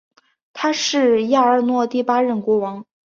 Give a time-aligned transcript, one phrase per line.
[0.51, 2.83] 他是亚尔诺第八任国王。